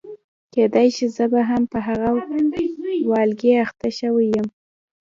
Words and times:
کېدای 0.53 0.89
شي 0.95 1.05
زه 1.15 1.23
به 1.31 1.41
هم 1.49 1.63
په 1.71 1.79
هغه 1.87 2.09
والګي 3.11 3.53
اخته 3.65 3.89
شوې 3.99 4.27
یم. 4.35 4.47